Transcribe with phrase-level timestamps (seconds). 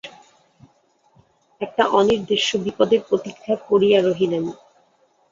[1.61, 4.45] একটা অনির্দেশ্য বিপদের প্রতীক্ষা করিয়া রহিলেন।